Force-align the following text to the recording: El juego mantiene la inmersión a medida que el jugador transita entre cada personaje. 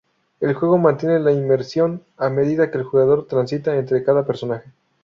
El 0.39 0.55
juego 0.55 0.79
mantiene 0.79 1.19
la 1.19 1.31
inmersión 1.31 2.03
a 2.17 2.31
medida 2.31 2.71
que 2.71 2.79
el 2.79 2.83
jugador 2.85 3.27
transita 3.27 3.75
entre 3.77 4.03
cada 4.03 4.25
personaje. 4.25 4.67